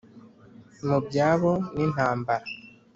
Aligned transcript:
Mu 0.87 0.97
byabo 1.07 1.51
n 1.73 1.77
intambara 1.85 2.45